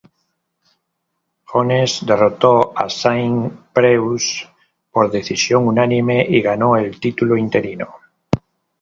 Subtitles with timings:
[1.45, 4.49] Jones derrotó a Saint Preux
[4.91, 7.89] por decisión unánime y ganó el título interino.